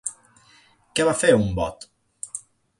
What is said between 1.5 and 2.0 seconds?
bot?